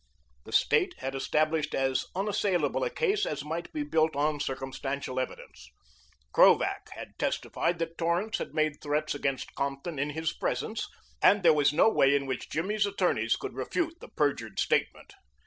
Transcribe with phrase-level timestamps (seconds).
[0.45, 5.69] The State had established as unassailable a case as might be built on circumstantial evidence.
[6.31, 10.87] Krovac had testified that Torrance had made threats against Compton in his presence,
[11.21, 15.13] and there was no way in which Jimmy's attorneys could refute the perjured statement.